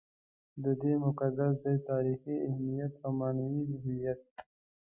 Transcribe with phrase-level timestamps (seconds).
[0.63, 4.19] د دې مقدس ځای تاریخي اهمیت او معنوي هویت.